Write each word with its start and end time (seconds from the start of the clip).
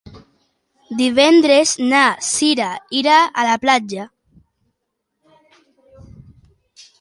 Divendres 1.01 1.73
na 1.91 2.01
Cira 2.27 2.69
irà 3.01 3.19
a 3.27 3.45
la 3.49 3.59
platja. 3.67 4.07